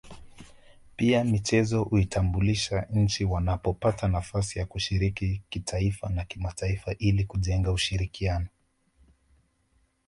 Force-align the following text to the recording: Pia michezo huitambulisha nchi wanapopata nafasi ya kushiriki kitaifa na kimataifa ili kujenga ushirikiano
Pia 0.95 1.23
michezo 1.23 1.83
huitambulisha 1.83 2.87
nchi 2.89 3.25
wanapopata 3.25 4.07
nafasi 4.07 4.59
ya 4.59 4.65
kushiriki 4.65 5.41
kitaifa 5.49 6.09
na 6.09 6.25
kimataifa 6.25 6.95
ili 6.99 7.23
kujenga 7.23 7.71
ushirikiano 7.71 8.47